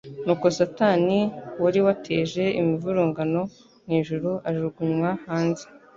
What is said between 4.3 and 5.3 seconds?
ajuguruywa